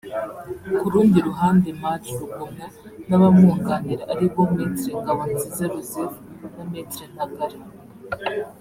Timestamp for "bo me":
4.33-4.65